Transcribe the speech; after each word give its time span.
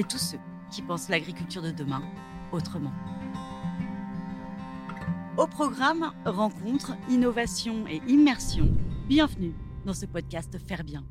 et 0.00 0.04
tous 0.04 0.18
ceux 0.18 0.38
qui 0.70 0.80
pensent 0.80 1.10
l'agriculture 1.10 1.60
de 1.60 1.70
demain 1.70 2.02
autrement. 2.52 2.92
Au 5.36 5.46
programme 5.46 6.12
Rencontres, 6.24 6.96
innovation 7.10 7.86
et 7.86 8.00
immersion, 8.08 8.74
bienvenue 9.08 9.52
dans 9.84 9.92
ce 9.92 10.06
podcast 10.06 10.56
Faire 10.66 10.84
bien. 10.84 11.04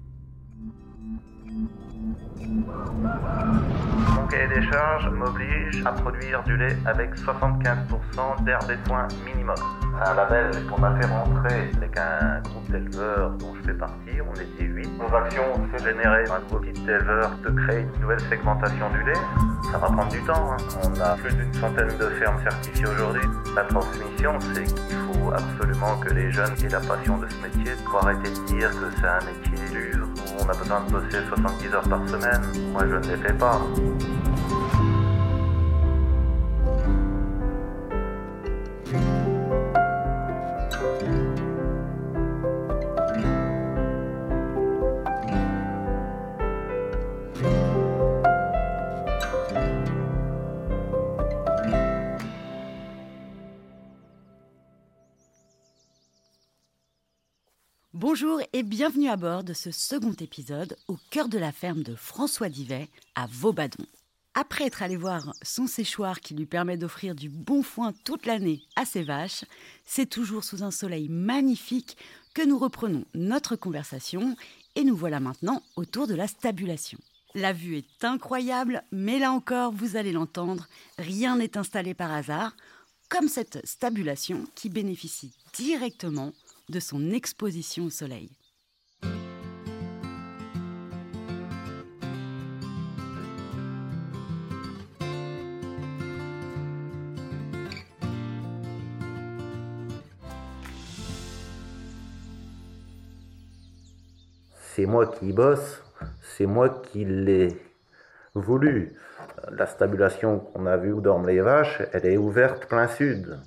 Mon 4.16 4.26
cahier 4.27 4.48
des 4.48 4.63
charges 4.71 5.08
m'oblige 5.09 5.84
à 5.85 5.91
produire 5.91 6.41
du 6.44 6.58
lait 6.58 6.75
avec 6.85 7.16
75% 7.16 8.44
d'air 8.44 8.59
des 8.67 8.77
soins 8.88 9.08
minimum. 9.23 9.55
Un 10.03 10.13
label 10.16 10.49
qu'on 10.67 10.80
m'a 10.81 10.95
fait 10.99 11.05
rentrer 11.08 11.70
avec 11.77 11.98
un 11.98 12.41
groupe 12.41 12.72
d'éleveurs 12.72 13.31
dont 13.38 13.53
je 13.55 13.67
fais 13.67 13.77
partie, 13.77 14.20
on 14.27 14.34
était 14.34 14.63
8. 14.63 14.89
Nos 14.98 15.16
actions, 15.16 15.44
c'est 15.72 15.84
générer 15.84 16.23
un 16.30 16.39
nouveau 16.39 16.59
type 16.66 16.85
d'éleveurs, 16.85 17.31
de 17.44 17.49
créer 17.52 17.81
une 17.81 18.02
nouvelle 18.02 18.22
segmentation 18.22 18.89
du 18.91 19.03
lait. 19.03 19.20
Ça 19.72 19.77
va 19.77 19.88
prendre 19.88 20.09
du 20.09 20.22
temps. 20.23 20.53
hein. 20.53 20.58
On 20.84 21.02
a 21.02 21.16
plus 21.17 21.36
d'une 21.36 21.53
centaine 21.53 21.95
de 22.00 22.09
fermes 22.17 22.41
certifiées 22.41 22.88
aujourd'hui. 22.88 23.22
La 23.56 23.63
transmission, 23.63 24.39
c'est 24.53 24.63
qu'il 24.63 24.95
faut 25.13 25.31
absolument 25.31 25.97
que 25.97 26.13
les 26.13 26.31
jeunes 26.31 26.53
aient 26.63 26.69
la 26.69 26.80
passion 26.80 27.17
de 27.17 27.28
ce 27.28 27.36
métier. 27.44 27.73
Faut 27.91 27.97
arrêter 27.97 28.31
de 28.31 28.45
dire 28.47 28.69
que 28.72 28.89
c'est 29.00 29.08
un 29.08 29.19
métier 29.25 29.69
dur, 29.91 30.08
on 30.39 30.49
a 30.49 30.53
besoin 30.53 30.81
de 30.81 30.91
bosser 30.91 31.25
70 31.27 31.73
heures 31.73 31.89
par 31.89 32.07
semaine. 32.07 32.41
Moi, 32.71 32.83
je 32.87 32.95
ne 32.95 33.15
les 33.15 33.17
fais 33.17 33.33
pas. 33.33 33.61
Bonjour 58.22 58.42
et 58.52 58.64
bienvenue 58.64 59.08
à 59.08 59.16
bord 59.16 59.45
de 59.45 59.53
ce 59.53 59.72
second 59.72 60.12
épisode 60.12 60.75
au 60.89 60.98
cœur 61.09 61.30
de 61.30 61.38
la 61.38 61.53
ferme 61.53 61.84
de 61.84 61.95
François 61.95 62.50
Divet 62.50 62.89
à 63.16 63.28
Vaubadon. 63.28 63.86
Après 64.34 64.66
être 64.66 64.84
allé 64.84 64.98
voir 64.98 65.31
son 65.42 65.67
séchoir 65.67 66.20
qui 66.20 66.34
lui 66.34 66.45
permet 66.45 66.75
d'offrir 66.75 67.16
du 67.16 67.30
bon 67.30 67.64
foin 67.64 67.94
toute 68.03 68.25
l'année 68.25 68.62
à 68.75 68.84
ses 68.84 69.03
vaches, 69.03 69.45
c'est 69.86 70.09
toujours 70.09 70.44
sous 70.44 70.64
un 70.64 70.72
soleil 70.72 71.08
magnifique 71.08 71.95
que 72.34 72.42
nous 72.42 72.59
reprenons 72.59 73.06
notre 73.14 73.56
conversation 73.56 74.36
et 74.75 74.84
nous 74.84 74.97
voilà 74.97 75.22
maintenant 75.22 75.64
autour 75.78 76.06
de 76.06 76.16
la 76.16 76.28
stabulation. 76.28 77.00
La 77.36 77.53
vue 77.53 77.78
est 77.78 78.03
incroyable, 78.03 78.84
mais 78.92 79.17
là 79.20 79.31
encore, 79.31 79.72
vous 79.72 79.95
allez 79.95 80.12
l'entendre, 80.12 80.67
rien 80.97 81.38
n'est 81.38 81.58
installé 81.58 81.94
par 81.94 82.12
hasard, 82.12 82.53
comme 83.08 83.30
cette 83.30 83.66
stabulation 83.66 84.45
qui 84.56 84.67
bénéficie 84.67 85.31
directement 85.53 86.34
de 86.70 86.80
son 86.80 87.12
exposition 87.12 87.85
au 87.85 87.90
soleil. 87.90 88.30
C'est 104.75 104.85
moi 104.85 105.08
qui 105.08 105.34
bosse, 105.34 105.84
c'est 106.22 106.46
moi 106.46 106.69
qui 106.69 107.03
l'ai 107.03 107.50
voulu. 108.34 108.96
La 109.52 109.66
stabulation 109.66 110.40
qu'on 110.40 110.66
a 110.68 110.78
vue 110.78 110.94
où 110.94 111.02
dorment 111.02 111.28
les 111.28 111.41
vaches, 111.41 111.81
elle 111.91 112.06
est 112.06 112.16
ouverte 112.16 112.68
plein 112.68 112.88
sud. 112.88 113.41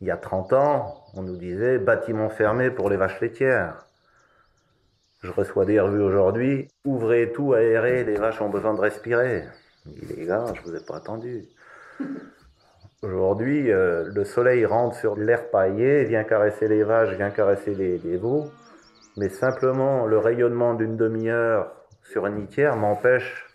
Il 0.00 0.06
y 0.06 0.10
a 0.10 0.16
30 0.16 0.52
ans, 0.52 1.04
on 1.14 1.22
nous 1.22 1.36
disait 1.36 1.78
bâtiment 1.78 2.28
fermé 2.28 2.70
pour 2.70 2.90
les 2.90 2.96
vaches 2.96 3.20
laitières. 3.20 3.86
Je 5.22 5.30
reçois 5.30 5.64
des 5.64 5.80
revues 5.80 6.02
aujourd'hui, 6.02 6.68
ouvrez 6.84 7.32
tout, 7.32 7.52
aéré, 7.52 8.04
les 8.04 8.16
vaches 8.16 8.40
ont 8.40 8.50
besoin 8.50 8.74
de 8.74 8.80
respirer. 8.80 9.44
Dis, 9.86 10.14
les 10.14 10.26
gars, 10.26 10.44
je 10.54 10.62
vous 10.62 10.76
ai 10.76 10.84
pas 10.84 10.96
attendu. 10.96 11.48
Aujourd'hui, 13.02 13.70
euh, 13.70 14.10
le 14.12 14.24
soleil 14.24 14.66
rentre 14.66 14.96
sur 14.96 15.16
l'air 15.16 15.50
paillé, 15.50 16.04
vient 16.04 16.24
caresser 16.24 16.66
les 16.66 16.82
vaches, 16.82 17.16
vient 17.16 17.30
caresser 17.30 17.74
les, 17.74 17.98
les 17.98 18.16
veaux, 18.16 18.50
mais 19.16 19.28
simplement 19.28 20.06
le 20.06 20.18
rayonnement 20.18 20.74
d'une 20.74 20.96
demi-heure 20.96 21.72
sur 22.02 22.26
une 22.26 22.40
litière 22.40 22.76
m'empêche 22.76 23.46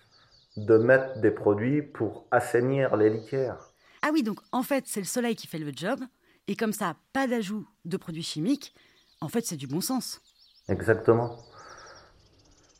de 0.56 0.78
mettre 0.78 1.20
des 1.20 1.32
produits 1.32 1.82
pour 1.82 2.26
assainir 2.32 2.96
les 2.96 3.10
litières. 3.10 3.58
Ah 4.02 4.10
oui, 4.14 4.24
donc 4.24 4.40
en 4.52 4.64
fait, 4.64 4.86
c'est 4.88 5.00
le 5.00 5.06
soleil 5.06 5.36
qui 5.36 5.48
fait 5.48 5.58
le 5.58 5.72
job, 5.76 6.00
et 6.48 6.56
comme 6.56 6.74
ça, 6.74 6.96
pas 7.14 7.28
d'ajout 7.28 7.68
de 7.86 7.98
produits 7.98 8.24
chimiques, 8.24 8.74
en 9.22 9.30
fait, 9.30 9.46
c'est 9.46 9.56
du 9.56 9.68
bon 9.68 9.82
sens. 9.82 10.22
Exactement. 10.68 11.38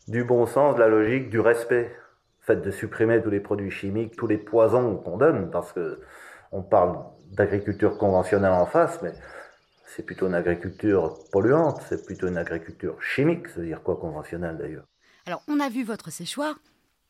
Du 0.08 0.24
bon 0.24 0.46
sens, 0.46 0.76
de 0.76 0.80
la 0.80 0.90
logique, 0.90 1.30
du 1.30 1.40
respect. 1.40 1.96
Fait 2.42 2.58
de 2.58 2.72
supprimer 2.72 3.22
tous 3.24 3.30
les 3.30 3.40
produits 3.40 3.72
chimiques, 3.72 4.18
tous 4.18 4.28
les 4.28 4.38
poisons 4.38 4.98
qu'on 4.98 5.16
donne, 5.16 5.50
parce 5.50 5.72
que 5.72 6.02
on 6.52 6.62
parle 6.62 7.00
d'agriculture 7.32 7.98
conventionnelle 7.98 8.52
en 8.52 8.66
face, 8.66 9.02
mais 9.02 9.14
c'est 9.86 10.04
plutôt 10.04 10.28
une 10.28 10.34
agriculture 10.34 11.18
polluante, 11.32 11.82
c'est 11.88 12.06
plutôt 12.06 12.28
une 12.28 12.38
agriculture 12.38 13.02
chimique, 13.02 13.48
ça 13.48 13.62
veut 13.62 13.68
dire 13.68 13.82
quoi 13.82 13.96
conventionnelle 13.96 14.58
d'ailleurs? 14.58 14.86
Alors, 15.26 15.42
on 15.48 15.62
a 15.62 15.70
vu 15.70 15.86
votre 15.86 16.12
séchoir, 16.12 16.60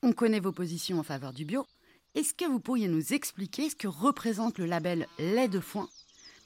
on 0.04 0.14
connaît 0.14 0.40
vos 0.40 0.52
positions 0.52 1.00
en 1.00 1.04
faveur 1.04 1.34
du 1.34 1.46
bio. 1.46 1.66
Est-ce 2.14 2.36
que 2.36 2.46
vous 2.46 2.60
pourriez 2.60 2.88
nous 2.88 3.14
expliquer 3.14 3.70
ce 3.70 3.76
que 3.76 3.88
représente 3.88 4.60
le 4.60 4.66
label 4.66 5.08
lait 5.18 5.48
de 5.48 5.60
foin? 5.60 5.88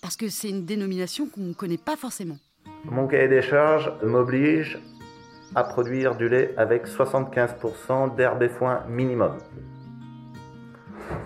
Parce 0.01 0.15
que 0.15 0.29
c'est 0.29 0.49
une 0.49 0.65
dénomination 0.65 1.27
qu'on 1.27 1.41
ne 1.41 1.53
connaît 1.53 1.77
pas 1.77 1.95
forcément. 1.95 2.37
Mon 2.85 3.07
cahier 3.07 3.27
des 3.27 3.41
charges 3.41 3.91
m'oblige 4.03 4.79
à 5.55 5.63
produire 5.63 6.15
du 6.15 6.29
lait 6.29 6.53
avec 6.57 6.87
75% 6.87 8.15
d'herbe 8.15 8.43
et 8.43 8.49
foin 8.49 8.83
minimum. 8.87 9.37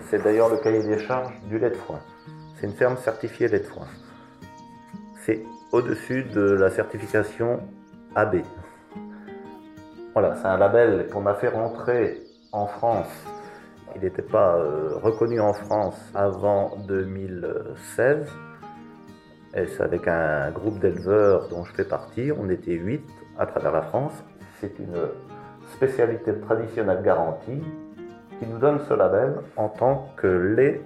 C'est 0.08 0.22
d'ailleurs 0.22 0.48
le 0.48 0.58
cahier 0.58 0.82
des 0.82 0.98
charges 0.98 1.32
du 1.48 1.58
lait 1.58 1.70
de 1.70 1.76
foin. 1.76 2.00
C'est 2.56 2.66
une 2.66 2.74
ferme 2.74 2.96
certifiée 2.96 3.48
lait 3.48 3.60
de 3.60 3.66
foin. 3.66 3.86
C'est 5.24 5.42
au-dessus 5.72 6.24
de 6.24 6.42
la 6.42 6.70
certification 6.70 7.60
AB. 8.14 8.42
Voilà, 10.12 10.36
c'est 10.36 10.46
un 10.46 10.58
label 10.58 11.08
qu'on 11.12 11.26
a 11.26 11.34
fait 11.34 11.48
rentrer 11.48 12.22
en 12.52 12.66
France. 12.66 13.08
Il 13.94 14.02
n'était 14.02 14.22
pas 14.22 14.56
euh, 14.56 14.96
reconnu 15.02 15.40
en 15.40 15.52
France 15.52 15.98
avant 16.14 16.76
2016. 16.86 18.26
Et 19.54 19.66
c'est 19.66 19.82
avec 19.82 20.08
un 20.08 20.50
groupe 20.50 20.78
d'éleveurs 20.78 21.48
dont 21.48 21.64
je 21.64 21.72
fais 21.72 21.84
partie. 21.84 22.30
On 22.32 22.48
était 22.48 22.74
huit 22.74 23.04
à 23.38 23.46
travers 23.46 23.72
la 23.72 23.82
France. 23.82 24.12
C'est 24.60 24.78
une 24.78 24.96
spécialité 25.74 26.32
traditionnelle 26.40 27.02
garantie 27.02 27.62
qui 28.38 28.46
nous 28.46 28.58
donne 28.58 28.80
ce 28.88 28.94
label 28.94 29.34
en 29.56 29.68
tant 29.68 30.08
que 30.16 30.26
lait 30.26 30.80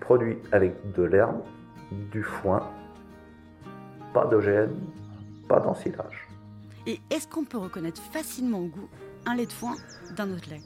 produit 0.00 0.38
avec 0.52 0.92
de 0.92 1.02
l'herbe, 1.02 1.40
du 1.90 2.22
foin, 2.22 2.70
pas 4.12 4.26
d'OGM, 4.26 4.70
pas 5.48 5.60
d'ensilage. 5.60 6.28
Et 6.86 7.00
est-ce 7.10 7.26
qu'on 7.26 7.44
peut 7.44 7.58
reconnaître 7.58 8.00
facilement 8.12 8.58
au 8.58 8.66
goût 8.66 8.88
un 9.26 9.36
lait 9.36 9.46
de 9.46 9.52
foin 9.52 9.74
d'un 10.16 10.30
autre 10.32 10.50
lait? 10.50 10.60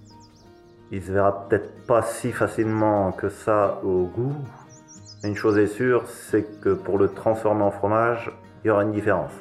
Il 0.91 1.03
se 1.03 1.13
verra 1.13 1.49
peut-être 1.49 1.87
pas 1.87 2.03
si 2.03 2.33
facilement 2.33 3.13
que 3.13 3.29
ça 3.29 3.81
au 3.85 4.07
goût. 4.07 4.35
Une 5.25 5.35
chose 5.35 5.59
est 5.59 5.67
sûre, 5.67 6.05
c'est 6.07 6.61
que 6.61 6.75
pour 6.75 6.97
le 6.97 7.09
transformer 7.09 7.65
en 7.65 7.73
fromage, 7.73 8.31
il 8.63 8.69
y 8.69 8.71
aura 8.71 8.85
une 8.85 8.93
différence. 8.93 9.33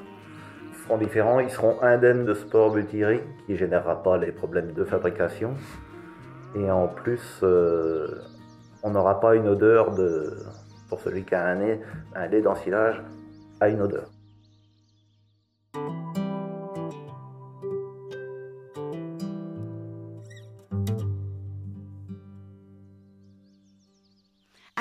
Ils 0.72 0.84
seront 0.84 0.98
différents, 0.98 1.40
ils 1.40 1.52
seront 1.52 1.80
indemnes 1.84 2.26
de 2.26 2.34
sport 2.34 2.72
butyrique 2.72 3.22
qui 3.46 3.52
ne 3.52 3.58
générera 3.58 4.02
pas 4.02 4.18
les 4.18 4.32
problèmes 4.32 4.72
de 4.72 4.84
fabrication. 4.84 5.54
Et 6.56 6.72
en 6.72 6.88
plus, 6.88 7.42
euh, 7.44 8.08
on 8.82 8.90
n'aura 8.90 9.20
pas 9.20 9.36
une 9.36 9.48
odeur 9.48 9.94
de. 9.94 10.38
Pour 10.90 11.00
celui 11.02 11.26
qui 11.26 11.36
a 11.36 11.46
un 11.46 11.56
nez, 11.56 11.82
un 12.16 12.28
lait 12.28 12.42
d'ensilage 12.42 13.04
a 13.60 13.70
une 13.70 13.82
odeur. 13.82 14.10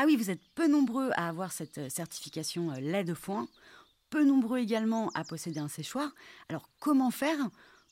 Oui, 0.06 0.16
vous 0.16 0.30
êtes 0.30 0.40
peu 0.54 0.68
nombreux 0.68 1.10
à 1.16 1.28
avoir 1.28 1.50
cette 1.50 1.78
euh, 1.78 1.88
certification 1.88 2.70
euh, 2.70 2.80
lait 2.80 3.02
de 3.02 3.12
foin, 3.12 3.48
peu 4.08 4.24
nombreux 4.24 4.58
également 4.58 5.10
à 5.16 5.24
posséder 5.24 5.58
un 5.58 5.68
séchoir. 5.68 6.10
Alors 6.48 6.68
comment 6.80 7.10
faire 7.10 7.36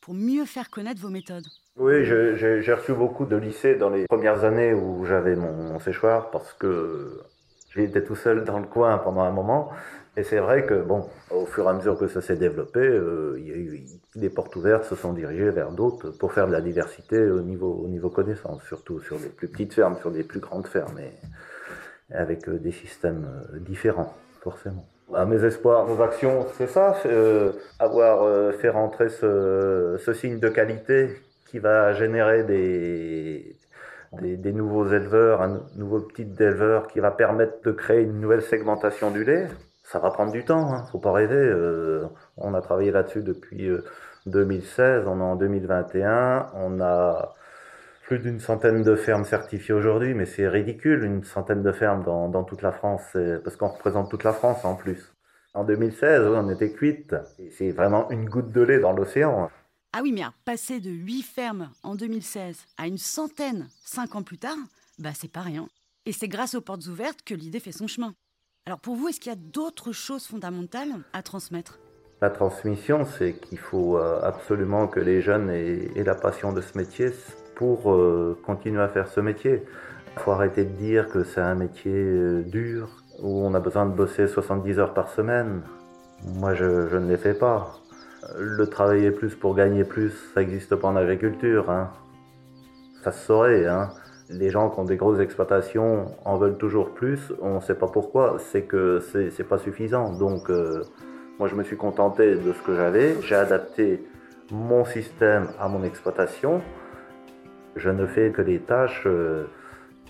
pour 0.00 0.14
mieux 0.14 0.44
faire 0.44 0.70
connaître 0.70 1.00
vos 1.00 1.08
méthodes? 1.08 1.46
Oui, 1.76 2.04
j'ai 2.04 2.72
reçu 2.72 2.92
beaucoup 2.92 3.24
de 3.24 3.34
lycées 3.34 3.74
dans 3.74 3.90
les 3.90 4.06
premières 4.06 4.44
années 4.44 4.72
où 4.72 5.04
j'avais 5.04 5.34
mon, 5.34 5.80
séchoir 5.80 6.30
parce 6.30 6.52
que 6.52 7.20
j'étais 7.74 8.04
tout 8.04 8.14
seul 8.14 8.44
dans 8.44 8.60
le 8.60 8.66
coin 8.66 8.96
pendant 8.98 9.22
un 9.22 9.32
moment. 9.32 9.72
Et 10.16 10.22
c'est 10.22 10.38
vrai 10.38 10.64
que, 10.64 10.80
bon, 10.80 11.08
au 11.32 11.46
fur 11.46 11.64
et 11.64 11.68
à 11.68 11.72
mesure 11.72 11.98
que 11.98 12.06
ça 12.06 12.22
s'est 12.22 12.36
développé, 12.36 12.78
euh, 12.78 13.36
il 13.40 13.48
y 13.48 13.50
a 13.50 13.56
eu, 13.56 13.86
les 14.14 14.30
portes 14.30 14.54
ouvertes 14.54 14.84
se 14.84 14.94
sont 14.94 15.12
dirigées 15.12 15.50
vers 15.50 15.72
d'autres 15.72 16.10
pour 16.10 16.32
faire 16.32 16.46
de 16.46 16.52
la 16.52 16.60
diversité 16.60 17.18
au 17.28 17.40
niveau, 17.40 17.72
au 17.84 17.88
niveau 17.88 18.10
connaissance, 18.10 18.62
surtout 18.68 19.00
sur 19.00 19.18
les 19.18 19.30
plus 19.30 19.48
petites 19.48 19.74
fermes, 19.74 19.98
sur 19.98 20.10
les 20.10 20.22
plus 20.22 20.38
grandes 20.38 20.68
fermes, 20.68 21.00
avec 22.12 22.48
euh, 22.48 22.58
des 22.58 22.72
systèmes 22.72 23.26
euh, 23.26 23.58
différents, 23.58 24.14
forcément. 24.42 24.86
Mes 25.26 25.44
espoirs, 25.44 25.86
nos 25.86 26.02
actions, 26.02 26.46
c'est 26.56 26.66
ça, 26.66 26.96
avoir 27.78 28.54
fait 28.54 28.70
rentrer 28.70 29.10
ce, 29.10 30.12
signe 30.14 30.40
de 30.40 30.48
qualité 30.48 31.10
qui 31.46 31.58
va 31.58 31.92
générer 31.92 32.42
des, 32.42 33.54
nouveaux 34.52 34.88
éleveurs, 34.88 35.42
un 35.42 35.60
nouveau 35.76 36.00
petit 36.00 36.26
éleveur 36.40 36.88
qui 36.88 37.00
va 37.00 37.10
permettre 37.10 37.62
de 37.62 37.70
créer 37.70 38.00
une 38.00 38.18
nouvelle 38.18 38.42
segmentation 38.42 39.10
du 39.10 39.24
lait 39.24 39.46
ça 39.84 39.98
va 39.98 40.10
prendre 40.10 40.32
du 40.32 40.44
temps, 40.44 40.72
hein, 40.72 40.84
faut 40.90 40.98
pas 40.98 41.12
rêver. 41.12 41.36
Euh, 41.36 42.06
on 42.36 42.54
a 42.54 42.60
travaillé 42.60 42.90
là-dessus 42.90 43.22
depuis 43.22 43.70
2016, 44.26 45.04
euh, 45.06 45.10
on 45.10 45.20
est 45.20 45.22
en 45.22 45.36
2021, 45.36 46.48
on 46.54 46.80
a 46.80 47.34
plus 48.06 48.18
d'une 48.18 48.38
centaine 48.38 48.82
de 48.82 48.96
fermes 48.96 49.24
certifiées 49.24 49.74
aujourd'hui, 49.74 50.14
mais 50.14 50.26
c'est 50.26 50.46
ridicule, 50.46 51.04
une 51.04 51.24
centaine 51.24 51.62
de 51.62 51.72
fermes 51.72 52.04
dans, 52.04 52.44
toute 52.44 52.62
la 52.62 52.72
France, 52.72 53.16
parce 53.42 53.56
qu'on 53.56 53.68
représente 53.68 54.10
toute 54.10 54.24
la 54.24 54.32
France 54.32 54.64
en 54.64 54.74
plus. 54.74 55.14
En 55.54 55.64
2016, 55.64 56.26
on 56.26 56.50
était 56.50 56.72
cuite, 56.72 57.14
c'est 57.50 57.70
vraiment 57.70 58.10
une 58.10 58.28
goutte 58.28 58.50
de 58.52 58.60
lait 58.60 58.80
dans 58.80 58.92
l'océan. 58.92 59.48
Ah 59.92 60.00
oui, 60.02 60.12
mais 60.12 60.22
passer 60.44 60.80
de 60.80 60.90
8 60.90 61.22
fermes 61.22 61.70
en 61.82 61.94
2016 61.94 62.66
à 62.76 62.88
une 62.88 62.98
centaine 62.98 63.68
5 63.84 64.16
ans 64.16 64.22
plus 64.22 64.38
tard, 64.38 64.56
bah 64.98 65.10
c'est 65.14 65.30
pas 65.30 65.42
rien. 65.42 65.68
Et 66.06 66.12
c'est 66.12 66.28
grâce 66.28 66.54
aux 66.54 66.60
portes 66.60 66.86
ouvertes 66.86 67.22
que 67.24 67.34
l'idée 67.34 67.60
fait 67.60 67.72
son 67.72 67.86
chemin. 67.86 68.14
Alors 68.66 68.80
pour 68.80 68.96
vous, 68.96 69.08
est-ce 69.08 69.20
qu'il 69.20 69.30
y 69.30 69.34
a 69.34 69.38
d'autres 69.38 69.92
choses 69.92 70.26
fondamentales 70.26 70.90
à 71.12 71.22
transmettre? 71.22 71.78
La 72.20 72.30
transmission, 72.30 73.04
c'est 73.04 73.34
qu'il 73.34 73.58
faut 73.58 73.98
euh, 73.98 74.20
absolument 74.22 74.88
que 74.88 75.00
les 75.00 75.20
jeunes 75.20 75.50
aient, 75.50 76.02
la 76.02 76.14
passion 76.14 76.52
de 76.52 76.60
ce 76.60 76.76
métier 76.76 77.12
pour 77.54 77.92
euh, 77.92 78.38
continuer 78.44 78.82
à 78.82 78.88
faire 78.88 79.08
ce 79.08 79.20
métier. 79.20 79.64
Il 80.16 80.20
faut 80.20 80.30
arrêter 80.32 80.64
de 80.64 80.70
dire 80.70 81.08
que 81.08 81.24
c'est 81.24 81.40
un 81.40 81.54
métier 81.54 81.92
euh, 81.92 82.42
dur, 82.42 82.88
où 83.22 83.44
on 83.44 83.54
a 83.54 83.60
besoin 83.60 83.86
de 83.86 83.92
bosser 83.92 84.26
70 84.26 84.78
heures 84.78 84.94
par 84.94 85.08
semaine. 85.08 85.62
Moi, 86.24 86.54
je, 86.54 86.64
ne 86.64 87.08
les 87.08 87.16
fais 87.16 87.34
pas. 87.34 87.80
Le 88.38 88.66
travailler 88.66 89.10
plus 89.10 89.34
pour 89.34 89.54
gagner 89.54 89.84
plus, 89.84 90.10
ça 90.32 90.40
n'existe 90.40 90.74
pas 90.76 90.88
en 90.88 90.96
agriculture. 90.96 91.70
Hein. 91.70 91.90
Ça 93.02 93.12
se 93.12 93.26
saurait. 93.26 93.66
Hein 93.66 93.90
les 94.30 94.50
gens 94.50 94.70
qui 94.70 94.80
ont 94.80 94.84
des 94.84 94.96
grosses 94.96 95.20
exploitations 95.20 96.06
en 96.24 96.36
veulent 96.36 96.56
toujours 96.56 96.90
plus. 96.90 97.32
On 97.40 97.56
ne 97.56 97.60
sait 97.60 97.74
pas 97.74 97.88
pourquoi. 97.88 98.36
C'est 98.38 98.62
que 98.62 99.00
c'est 99.00 99.44
pas 99.44 99.58
suffisant. 99.58 100.12
Donc, 100.12 100.50
euh, 100.50 100.82
moi, 101.38 101.48
je 101.48 101.54
me 101.54 101.62
suis 101.62 101.76
contenté 101.76 102.34
de 102.34 102.52
ce 102.52 102.62
que 102.62 102.74
j'avais. 102.74 103.20
J'ai 103.22 103.34
adapté 103.34 104.04
mon 104.50 104.84
système 104.84 105.48
à 105.60 105.68
mon 105.68 105.82
exploitation. 105.84 106.62
Je 107.76 107.90
ne 107.90 108.06
fais 108.06 108.30
que 108.30 108.42
des 108.42 108.60
tâches 108.60 109.04
euh, 109.06 109.44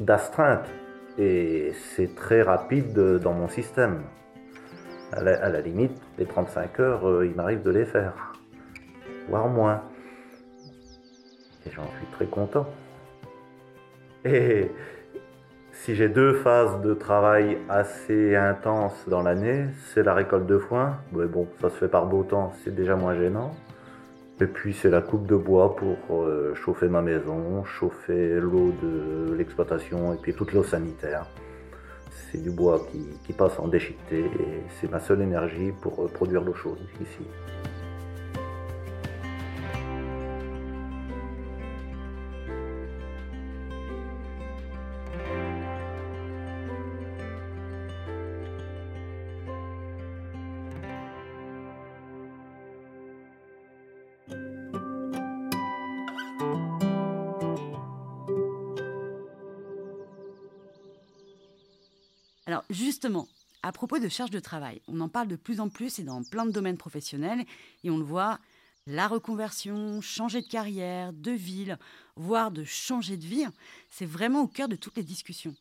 d'astreinte. 0.00 0.66
Et 1.16 1.72
c'est 1.94 2.14
très 2.14 2.42
rapide 2.42 2.92
dans 2.94 3.32
mon 3.32 3.48
système. 3.48 4.02
À 5.12 5.22
la, 5.22 5.60
limite, 5.60 5.92
les 6.18 6.26
35 6.26 6.80
heures, 6.80 7.08
euh, 7.08 7.26
il 7.26 7.34
m'arrive 7.36 7.62
de 7.62 7.70
les 7.70 7.84
faire. 7.84 8.32
Voire 9.28 9.48
moins. 9.48 9.82
Et 11.66 11.70
j'en 11.70 11.84
suis 11.84 12.06
très 12.12 12.26
content. 12.26 12.66
Et 14.24 14.70
si 15.72 15.94
j'ai 15.94 16.08
deux 16.08 16.32
phases 16.32 16.80
de 16.80 16.94
travail 16.94 17.58
assez 17.68 18.34
intenses 18.34 19.08
dans 19.08 19.22
l'année, 19.22 19.66
c'est 19.92 20.02
la 20.02 20.14
récolte 20.14 20.46
de 20.46 20.58
foin. 20.58 20.98
Mais 21.12 21.26
bon, 21.26 21.46
ça 21.60 21.70
se 21.70 21.76
fait 21.76 21.88
par 21.88 22.06
beau 22.06 22.24
temps, 22.24 22.52
c'est 22.64 22.74
déjà 22.74 22.96
moins 22.96 23.14
gênant. 23.14 23.52
Et 24.40 24.46
puis 24.46 24.74
c'est 24.74 24.90
la 24.90 25.00
coupe 25.00 25.26
de 25.26 25.36
bois 25.36 25.76
pour 25.76 25.96
euh, 26.22 26.54
chauffer 26.56 26.88
ma 26.88 27.02
maison, 27.02 27.64
chauffer 27.64 28.40
l'eau 28.40 28.72
de 28.82 29.32
l'exploitation 29.34 30.12
et 30.12 30.16
puis 30.16 30.34
toute 30.34 30.52
l'eau 30.52 30.64
sanitaire. 30.64 31.26
C'est 32.10 32.42
du 32.42 32.50
bois 32.50 32.84
qui, 32.90 33.06
qui, 33.24 33.32
passe 33.32 33.58
en 33.60 33.68
déchiqueté 33.68 34.24
et 34.24 34.62
c'est 34.80 34.90
ma 34.90 34.98
seule 34.98 35.22
énergie 35.22 35.72
pour 35.80 36.02
euh, 36.02 36.08
produire 36.08 36.42
l'eau 36.42 36.54
chaude 36.54 36.80
ici. 37.00 37.24
Alors 62.54 62.64
justement, 62.70 63.26
à 63.64 63.72
propos 63.72 63.98
de 63.98 64.08
charge 64.08 64.30
de 64.30 64.38
travail, 64.38 64.80
on 64.86 65.00
en 65.00 65.08
parle 65.08 65.26
de 65.26 65.34
plus 65.34 65.58
en 65.58 65.68
plus 65.68 65.98
et 65.98 66.04
dans 66.04 66.22
plein 66.22 66.46
de 66.46 66.52
domaines 66.52 66.76
professionnels, 66.76 67.44
et 67.82 67.90
on 67.90 67.98
le 67.98 68.04
voit, 68.04 68.38
la 68.86 69.08
reconversion, 69.08 70.00
changer 70.00 70.40
de 70.40 70.46
carrière, 70.46 71.12
de 71.12 71.32
ville, 71.32 71.80
voire 72.14 72.52
de 72.52 72.62
changer 72.62 73.16
de 73.16 73.24
vie, 73.24 73.44
c'est 73.90 74.06
vraiment 74.06 74.42
au 74.42 74.46
cœur 74.46 74.68
de 74.68 74.76
toutes 74.76 74.96
les 74.96 75.02
discussions. 75.02 75.56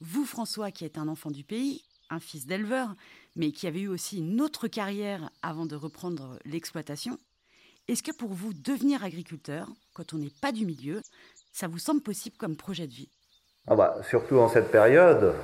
Vous, 0.00 0.24
François, 0.24 0.70
qui 0.70 0.84
êtes 0.84 0.96
un 0.96 1.08
enfant 1.08 1.32
du 1.32 1.42
pays, 1.42 1.82
un 2.08 2.20
fils 2.20 2.46
d'éleveur, 2.46 2.94
mais 3.34 3.50
qui 3.50 3.66
avait 3.66 3.80
eu 3.80 3.88
aussi 3.88 4.18
une 4.18 4.40
autre 4.40 4.68
carrière 4.68 5.30
avant 5.42 5.66
de 5.66 5.74
reprendre 5.74 6.38
l'exploitation, 6.44 7.18
est-ce 7.88 8.04
que 8.04 8.12
pour 8.12 8.32
vous, 8.32 8.52
devenir 8.54 9.02
agriculteur, 9.02 9.68
quand 9.92 10.14
on 10.14 10.18
n'est 10.18 10.30
pas 10.40 10.52
du 10.52 10.66
milieu, 10.66 11.02
ça 11.52 11.66
vous 11.66 11.80
semble 11.80 12.00
possible 12.00 12.36
comme 12.36 12.54
projet 12.54 12.86
de 12.86 12.94
vie? 12.94 13.10
Ah 13.66 13.74
bah, 13.74 13.96
Surtout 14.08 14.36
en 14.36 14.48
cette 14.48 14.70
période, 14.70 15.34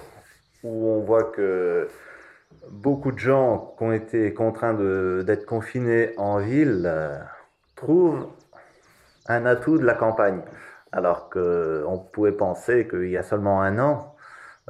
où 0.65 0.89
on 0.89 1.01
voit 1.01 1.25
que 1.25 1.89
beaucoup 2.71 3.13
de 3.13 3.19
gens 3.19 3.75
qui 3.77 3.85
ont 3.85 3.93
été 3.93 4.33
contraints 4.35 4.75
d'être 5.23 5.47
confinés 5.47 6.15
en 6.17 6.39
ville 6.39 6.85
euh, 6.87 7.19
trouvent 7.77 8.29
un 9.29 9.47
atout 9.47 9.79
de 9.79 9.85
la 9.85 9.95
campagne. 9.95 10.41
Alors 10.93 11.29
qu'on 11.29 11.99
pouvait 12.13 12.33
penser 12.33 12.87
qu'il 12.89 13.11
y 13.11 13.17
a 13.17 13.23
seulement 13.23 13.63
un 13.63 13.79
an, 13.79 14.15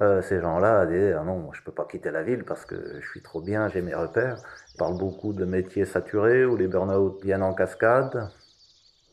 euh, 0.01 0.23
ces 0.23 0.41
gens-là 0.41 0.87
disaient 0.87 1.13
ah 1.13 1.23
non, 1.23 1.53
je 1.53 1.61
ne 1.61 1.65
peux 1.65 1.73
pas 1.73 1.85
quitter 1.85 2.11
la 2.11 2.23
ville 2.23 2.45
parce 2.45 2.65
que 2.65 3.01
je 3.01 3.09
suis 3.09 3.23
trop 3.23 3.41
bien, 3.41 3.69
j'ai 3.69 3.83
mes 3.83 3.95
repères. 3.95 4.39
Ils 4.75 4.79
parlent 4.79 4.99
beaucoup 4.99 5.33
de 5.33 5.45
métiers 5.45 5.85
saturés 5.85 6.45
où 6.45 6.57
les 6.57 6.67
burn-out 6.67 7.21
viennent 7.23 7.43
en 7.43 7.55
cascade. 7.55 8.31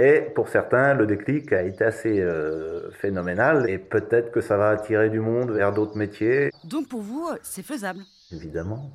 Et 0.03 0.21
pour 0.33 0.49
certains, 0.49 0.95
le 0.95 1.05
déclic 1.05 1.53
a 1.53 1.61
été 1.61 1.83
assez 1.83 2.19
euh, 2.19 2.89
phénoménal 2.89 3.69
et 3.69 3.77
peut-être 3.77 4.31
que 4.31 4.41
ça 4.41 4.57
va 4.57 4.69
attirer 4.69 5.11
du 5.11 5.19
monde 5.19 5.51
vers 5.51 5.71
d'autres 5.73 5.95
métiers. 5.95 6.49
Donc 6.63 6.87
pour 6.89 7.01
vous, 7.01 7.29
c'est 7.43 7.61
faisable 7.61 7.99
Évidemment. 8.31 8.89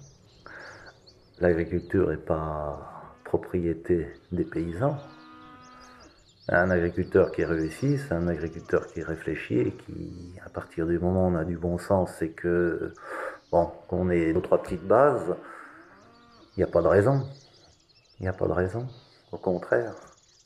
L'agriculture 1.38 2.10
n'est 2.10 2.16
pas 2.16 3.14
propriété 3.22 4.08
des 4.32 4.42
paysans. 4.42 4.96
Un 6.48 6.70
agriculteur 6.70 7.30
qui 7.30 7.44
réussit, 7.44 8.00
c'est 8.00 8.14
un 8.14 8.26
agriculteur 8.26 8.88
qui 8.88 9.00
réfléchit 9.04 9.60
et 9.60 9.70
qui, 9.70 10.34
à 10.44 10.48
partir 10.48 10.88
du 10.88 10.98
moment 10.98 11.28
où 11.28 11.30
on 11.30 11.36
a 11.36 11.44
du 11.44 11.56
bon 11.56 11.78
sens 11.78 12.10
c'est 12.18 12.30
que, 12.30 12.92
bon, 13.52 13.70
qu'on 13.86 14.10
ait 14.10 14.32
deux, 14.32 14.42
trois 14.42 14.60
petites 14.60 14.84
bases, 14.84 15.36
il 16.56 16.60
n'y 16.60 16.64
a 16.64 16.72
pas 16.72 16.82
de 16.82 16.88
raison. 16.88 17.22
Il 18.18 18.24
n'y 18.24 18.28
a 18.28 18.32
pas 18.32 18.48
de 18.48 18.52
raison. 18.52 18.88
Au 19.30 19.38
contraire. 19.38 19.94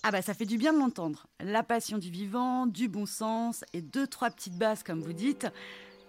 Ah 0.02 0.11
bah 0.11 0.23
ça 0.23 0.33
fait 0.33 0.47
du 0.47 0.57
bien 0.57 0.73
de 0.73 0.78
l'entendre. 0.78 1.26
La 1.40 1.62
passion 1.62 1.99
du 1.99 2.11
vivant, 2.11 2.66
du 2.66 2.88
bon 2.88 3.04
sens 3.04 3.64
et 3.75 3.83
deux, 3.83 4.07
trois 4.07 4.30
petites 4.30 4.57
bases 4.57 4.83
comme 4.83 5.00
vous 5.00 5.12
dites. 5.12 5.47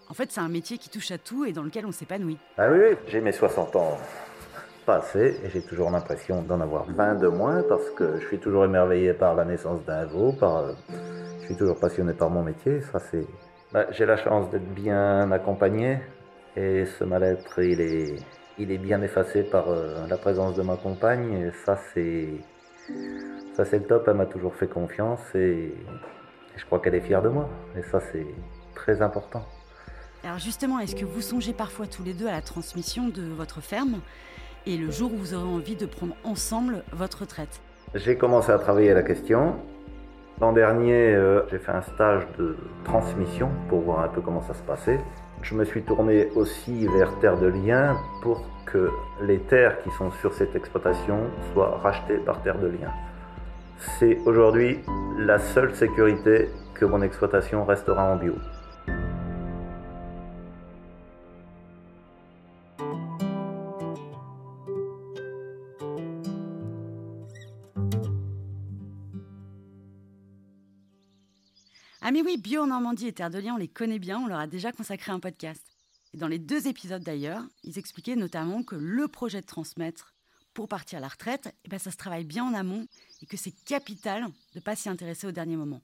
En 0.10 0.14
fait, 0.14 0.32
c'est 0.32 0.40
un 0.40 0.48
métier 0.48 0.78
qui 0.78 0.90
touche 0.90 1.12
à 1.12 1.18
tout 1.18 1.44
et 1.44 1.52
dans 1.52 1.64
lequel 1.64 1.86
on 1.86 1.92
s'épanouit. 1.92 2.38
Ah 2.58 2.70
oui, 2.72 2.96
j'ai 3.08 3.20
mes 3.20 3.34
60 3.34 3.76
ans 3.76 3.98
passés 4.86 5.42
et 5.44 5.50
j'ai 5.50 5.62
toujours 5.62 5.92
l'impression 5.92 6.42
d'en 6.42 6.62
avoir 6.62 6.86
20 6.86 7.16
de 7.16 7.28
moins 7.28 7.64
parce 7.64 7.90
que 7.92 8.18
je 8.20 8.28
suis 8.28 8.40
toujours 8.40 8.64
émerveillé 8.64 9.14
par 9.14 9.36
la 9.36 9.44
naissance 9.44 9.84
d'un 9.84 10.06
veau, 10.06 10.32
par... 10.32 10.74
je 11.42 11.46
suis 11.46 11.58
toujours 11.58 11.78
passionné 11.78 12.14
par 12.14 12.30
mon 12.30 12.44
métier. 12.44 12.80
Ça, 12.94 13.00
c'est... 13.00 13.28
Bah, 13.74 13.88
j'ai 13.92 14.06
la 14.06 14.16
chance 14.16 14.50
d'être 14.52 14.74
bien 14.74 15.30
accompagné 15.34 16.00
et 16.56 16.86
ce 16.86 17.04
mal-être, 17.04 17.60
il 17.62 17.82
est, 17.82 18.16
il 18.58 18.72
est 18.72 18.78
bien 18.78 19.02
effacé 19.02 19.44
par 19.44 19.70
euh, 19.70 20.08
la 20.08 20.18
présence 20.18 20.56
de 20.56 20.62
ma 20.62 20.78
compagne. 20.78 21.34
Et 21.34 21.52
ça, 21.66 21.78
c'est 21.94 22.30
ça, 23.54 23.66
c'est 23.66 23.80
le 23.80 23.86
top. 23.86 24.08
Elle 24.08 24.16
m'a 24.16 24.26
toujours 24.26 24.56
fait 24.56 24.68
confiance 24.68 25.22
et 25.36 25.74
je 26.56 26.66
crois 26.66 26.80
qu'elle 26.80 26.96
est 26.96 27.02
fière 27.02 27.22
de 27.22 27.30
moi. 27.30 27.50
Et 27.78 27.84
ça, 27.84 28.00
c'est 28.00 28.28
très 28.76 29.02
important. 29.02 29.46
Alors 30.24 30.38
justement, 30.38 30.80
est-ce 30.80 30.96
que 30.96 31.06
vous 31.06 31.22
songez 31.22 31.54
parfois 31.54 31.88
tous 31.88 32.04
les 32.04 32.14
deux 32.14 32.28
à 32.28 32.32
la 32.32 32.42
transmission 32.42 33.08
de 33.08 33.24
votre 33.24 33.60
ferme 33.60 34.02
et 34.68 34.78
le 34.78 34.92
jour 34.92 35.12
où 35.14 35.18
vous 35.18 35.34
aurez 35.34 35.48
envie 35.48 35.76
de 35.76 35.88
prendre 35.88 36.16
ensemble 36.24 36.84
votre 36.92 37.22
retraite? 37.22 37.62
J'ai 37.96 38.16
commencé 38.16 38.52
à 38.52 38.60
travailler 38.60 38.92
à 38.92 38.94
la 38.94 39.04
question. 39.04 39.56
L'an 40.40 40.54
dernier, 40.54 41.14
euh, 41.16 41.42
j'ai 41.50 41.58
fait 41.58 41.72
un 41.72 41.82
stage 41.82 42.28
de 42.38 42.56
transmission 42.84 43.50
pour 43.68 43.82
voir 43.82 44.00
un 44.02 44.08
peu 44.08 44.22
comment 44.22 44.42
ça 44.42 44.54
se 44.54 44.62
passait. 44.64 45.00
Je 45.42 45.56
me 45.56 45.66
suis 45.66 45.82
tourné 45.82 46.30
aussi 46.36 46.88
vers 46.88 47.18
Terre 47.20 47.38
de 47.38 47.48
Liens 47.48 47.98
pour 48.22 48.46
que 48.66 48.92
les 49.24 49.40
terres 49.40 49.82
qui 49.82 49.90
sont 49.92 50.12
sur 50.22 50.34
cette 50.34 50.56
exploitation 50.56 51.20
soient 51.52 51.80
rachetées 51.82 52.18
par 52.18 52.42
Terre 52.44 52.60
de 52.60 52.68
Liens. 52.68 52.94
C'est 54.00 54.20
aujourd'hui 54.26 54.80
la 55.18 55.40
seule 55.40 55.74
sécurité 55.74 56.50
que 56.76 56.86
mon 56.86 57.02
exploitation 57.02 57.66
restera 57.66 58.14
en 58.14 58.18
bio. 58.18 58.36
Mais 72.24 72.32
oui, 72.32 72.38
Bio 72.38 72.66
Normandie 72.66 73.08
et 73.08 73.14
Terre 73.14 73.30
de 73.30 73.40
Liens, 73.40 73.56
on 73.56 73.58
les 73.58 73.68
connaît 73.68 73.98
bien, 73.98 74.20
on 74.20 74.28
leur 74.28 74.40
a 74.40 74.48
déjà 74.48 74.72
consacré 74.72 75.12
un 75.12 75.20
podcast. 75.20 75.66
Et 76.14 76.18
dans 76.18 76.28
les 76.28 76.40
deux 76.40 76.68
épisodes 76.68 77.02
d'ailleurs, 77.02 77.42
ils 77.64 77.80
expliquaient 77.80 78.16
notamment 78.16 78.64
que 78.64 78.76
le 78.76 79.08
projet 79.08 79.42
de 79.42 79.46
transmettre 79.46 80.14
pour 80.54 80.68
partir 80.68 80.98
à 80.98 81.02
la 81.02 81.08
retraite, 81.08 81.56
eh 81.66 81.70
ben, 81.70 81.80
ça 81.80 81.90
se 81.90 81.98
travaille 81.98 82.26
bien 82.26 82.44
en 82.44 82.54
amont 82.54 82.86
et 83.22 83.26
que 83.26 83.38
c'est 83.38 83.54
capital 83.66 84.24
de 84.24 84.30
ne 84.56 84.60
pas 84.60 84.76
s'y 84.76 84.90
intéresser 84.90 85.26
au 85.26 85.32
dernier 85.32 85.56
moment. 85.56 85.82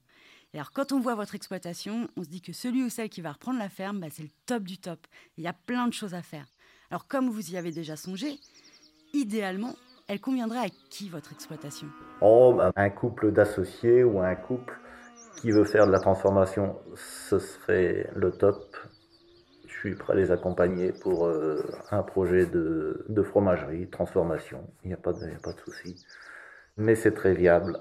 Et 0.54 0.58
alors 0.58 0.74
quand 0.74 0.92
on 0.92 1.00
voit 1.00 1.16
votre 1.16 1.34
exploitation, 1.34 2.10
on 2.18 2.24
se 2.24 2.30
dit 2.30 2.42
que 2.42 2.54
celui 2.54 2.84
ou 2.84 2.90
celle 2.90 3.10
qui 3.10 3.22
va 3.22 3.32
reprendre 3.32 3.58
la 3.58 3.70
ferme, 3.70 4.00
bah, 4.00 4.08
c'est 4.12 4.24
le 4.24 4.30
top 4.46 4.64
du 4.64 4.78
top. 4.78 5.08
Il 5.38 5.44
y 5.44 5.48
a 5.48 5.54
plein 5.54 5.88
de 5.88 5.94
choses 5.94 6.14
à 6.14 6.22
faire. 6.22 6.46
Alors 6.92 7.08
comme 7.08 7.30
vous 7.30 7.52
y 7.52 7.58
avez 7.58 7.72
déjà 7.72 7.96
songé, 7.96 8.40
idéalement, 9.14 9.76
elle 10.08 10.20
conviendrait 10.20 10.60
à 10.60 10.70
qui 10.90 11.10
votre 11.10 11.32
exploitation? 11.32 11.88
Oh, 12.22 12.60
un 12.76 12.90
couple 12.90 13.32
d'associés 13.32 14.04
ou 14.04 14.20
un 14.20 14.36
couple 14.36 14.80
qui 15.38 15.52
veut 15.52 15.66
faire 15.66 15.88
de 15.88 15.92
la 15.92 16.00
transformation, 16.00 16.76
ce 16.96 17.40
serait 17.40 18.10
le 18.16 18.32
top. 18.32 18.76
Je 19.68 19.74
suis 19.80 19.96
prêt 19.96 20.14
à 20.14 20.16
les 20.16 20.32
accompagner 20.32 20.92
pour 20.92 21.28
euh, 21.28 21.64
un 21.92 22.02
projet 22.02 22.48
de, 22.48 23.06
de, 23.08 23.24
fromagerie, 23.24 23.88
transformation. 23.90 24.68
Il 24.84 24.88
n'y 24.88 24.94
a 24.94 24.98
pas 24.98 25.14
de, 25.14 25.24
a 25.24 25.40
pas 25.42 25.54
de 25.54 25.60
souci. 25.60 25.96
Mais 26.76 26.96
c'est 26.96 27.14
très 27.14 27.34
viable, 27.34 27.80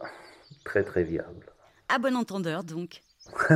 très 0.64 0.84
très 0.84 1.02
viable. 1.02 1.46
À 1.88 1.98
bon 1.98 2.14
entendeur 2.14 2.62
donc. 2.62 3.02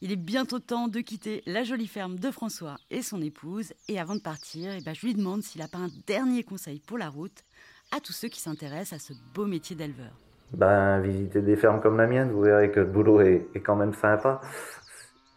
Il 0.00 0.12
est 0.12 0.16
bientôt 0.16 0.60
temps 0.60 0.86
de 0.86 1.00
quitter 1.00 1.42
la 1.46 1.64
jolie 1.64 1.88
ferme 1.88 2.18
de 2.18 2.30
François 2.30 2.76
et 2.90 3.02
son 3.02 3.20
épouse. 3.20 3.72
Et 3.88 3.98
avant 3.98 4.14
de 4.14 4.20
partir, 4.20 4.72
eh 4.72 4.80
ben, 4.80 4.94
je 4.94 5.04
lui 5.04 5.14
demande 5.14 5.42
s'il 5.42 5.60
n'a 5.60 5.66
pas 5.66 5.78
un 5.78 5.88
dernier 6.06 6.44
conseil 6.44 6.80
pour 6.80 6.98
la 6.98 7.08
route 7.08 7.42
à 7.90 8.00
tous 8.00 8.12
ceux 8.12 8.28
qui 8.28 8.40
s'intéressent 8.40 9.00
à 9.00 9.04
ce 9.04 9.12
beau 9.34 9.46
métier 9.46 9.74
d'éleveur 9.74 10.12
ben, 10.52 11.00
visiter 11.00 11.40
des 11.40 11.56
fermes 11.56 11.80
comme 11.80 11.96
la 11.96 12.06
mienne, 12.06 12.30
vous 12.30 12.42
verrez 12.42 12.70
que 12.70 12.80
le 12.80 12.86
boulot 12.86 13.20
est, 13.20 13.48
quand 13.62 13.76
même 13.76 13.94
sympa. 13.94 14.40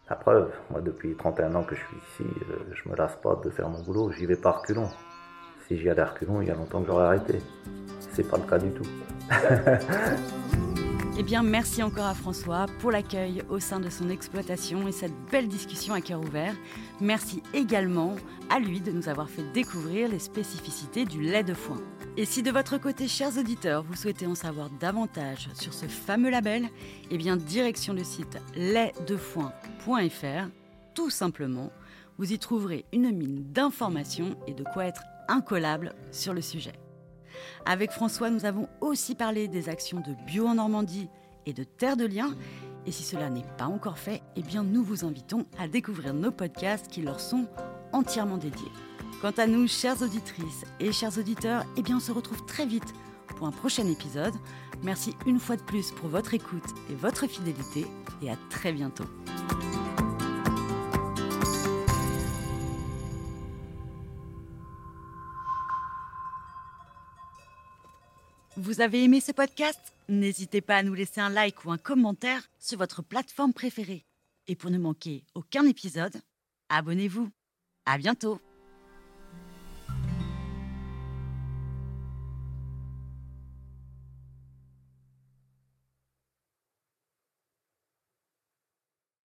La 0.08 0.16
preuve, 0.16 0.50
moi 0.70 0.80
depuis 0.80 1.14
31 1.14 1.54
ans 1.54 1.62
que 1.62 1.74
je 1.74 1.80
suis 1.80 1.96
ici, 1.96 2.30
euh, 2.50 2.56
je 2.72 2.88
me 2.88 2.96
lasse 2.96 3.16
pas 3.22 3.40
de 3.42 3.50
faire 3.50 3.68
mon 3.68 3.82
boulot, 3.82 4.10
j'y 4.12 4.26
vais 4.26 4.36
pas 4.36 4.50
reculons. 4.52 4.88
Si 5.66 5.78
j'y 5.78 5.88
allais 5.88 6.02
reculons, 6.02 6.42
il 6.42 6.48
y 6.48 6.50
a 6.50 6.54
longtemps 6.54 6.80
que 6.80 6.88
j'aurais 6.88 7.04
arrêté. 7.04 7.40
C'est 8.10 8.28
pas 8.28 8.36
le 8.36 8.44
cas 8.44 8.58
du 8.58 8.70
tout. 8.70 8.86
Eh 11.18 11.22
bien, 11.22 11.42
merci 11.42 11.82
encore 11.82 12.06
à 12.06 12.14
François 12.14 12.64
pour 12.80 12.90
l'accueil 12.90 13.42
au 13.50 13.60
sein 13.60 13.80
de 13.80 13.90
son 13.90 14.08
exploitation 14.08 14.88
et 14.88 14.92
cette 14.92 15.12
belle 15.30 15.46
discussion 15.46 15.92
à 15.92 16.00
cœur 16.00 16.20
ouvert. 16.20 16.54
Merci 17.02 17.42
également 17.52 18.16
à 18.48 18.58
lui 18.58 18.80
de 18.80 18.90
nous 18.90 19.10
avoir 19.10 19.28
fait 19.28 19.44
découvrir 19.52 20.08
les 20.08 20.18
spécificités 20.18 21.04
du 21.04 21.20
lait 21.20 21.44
de 21.44 21.52
foin. 21.52 21.76
Et 22.18 22.26
si 22.26 22.42
de 22.42 22.50
votre 22.50 22.76
côté, 22.76 23.08
chers 23.08 23.38
auditeurs, 23.38 23.82
vous 23.82 23.94
souhaitez 23.94 24.26
en 24.26 24.34
savoir 24.34 24.68
davantage 24.68 25.48
sur 25.54 25.72
ce 25.72 25.86
fameux 25.86 26.28
label, 26.28 26.68
eh 27.10 27.16
bien, 27.16 27.38
direction 27.38 27.94
le 27.94 28.04
site 28.04 28.38
laitdefoin.fr. 28.54 30.50
Tout 30.94 31.08
simplement, 31.08 31.72
vous 32.18 32.34
y 32.34 32.38
trouverez 32.38 32.84
une 32.92 33.10
mine 33.12 33.44
d'informations 33.54 34.36
et 34.46 34.52
de 34.52 34.62
quoi 34.62 34.84
être 34.84 35.02
incollable 35.26 35.94
sur 36.10 36.34
le 36.34 36.42
sujet. 36.42 36.74
Avec 37.64 37.90
François, 37.92 38.28
nous 38.28 38.44
avons 38.44 38.68
aussi 38.82 39.14
parlé 39.14 39.48
des 39.48 39.70
actions 39.70 40.00
de 40.00 40.14
Bio 40.26 40.46
en 40.46 40.56
Normandie 40.56 41.08
et 41.46 41.54
de 41.54 41.64
Terre 41.64 41.96
de 41.96 42.04
Liens. 42.04 42.36
Et 42.84 42.92
si 42.92 43.04
cela 43.04 43.30
n'est 43.30 43.46
pas 43.56 43.66
encore 43.66 43.98
fait, 43.98 44.20
eh 44.36 44.42
bien 44.42 44.64
nous 44.64 44.82
vous 44.82 45.06
invitons 45.06 45.46
à 45.58 45.66
découvrir 45.66 46.12
nos 46.12 46.30
podcasts 46.30 46.88
qui 46.88 47.00
leur 47.00 47.20
sont 47.20 47.46
entièrement 47.92 48.36
dédiés. 48.36 48.70
Quant 49.22 49.30
à 49.36 49.46
nous, 49.46 49.68
chères 49.68 50.02
auditrices 50.02 50.64
et 50.80 50.90
chers 50.90 51.16
auditeurs, 51.16 51.64
eh 51.76 51.82
bien 51.82 51.98
on 51.98 52.00
se 52.00 52.10
retrouve 52.10 52.44
très 52.44 52.66
vite 52.66 52.92
pour 53.28 53.46
un 53.46 53.52
prochain 53.52 53.86
épisode. 53.86 54.34
Merci 54.82 55.14
une 55.26 55.38
fois 55.38 55.54
de 55.54 55.62
plus 55.62 55.92
pour 55.92 56.08
votre 56.08 56.34
écoute 56.34 56.64
et 56.90 56.96
votre 56.96 57.28
fidélité 57.28 57.86
et 58.20 58.30
à 58.30 58.36
très 58.50 58.72
bientôt. 58.72 59.04
Vous 68.56 68.80
avez 68.80 69.04
aimé 69.04 69.20
ce 69.20 69.30
podcast? 69.30 69.78
N'hésitez 70.08 70.60
pas 70.62 70.78
à 70.78 70.82
nous 70.82 70.94
laisser 70.94 71.20
un 71.20 71.30
like 71.30 71.64
ou 71.64 71.70
un 71.70 71.78
commentaire 71.78 72.42
sur 72.58 72.76
votre 72.76 73.02
plateforme 73.02 73.52
préférée. 73.52 74.04
Et 74.48 74.56
pour 74.56 74.72
ne 74.72 74.78
manquer 74.78 75.22
aucun 75.36 75.64
épisode, 75.64 76.20
abonnez-vous. 76.70 77.30
À 77.86 77.98
bientôt 77.98 78.40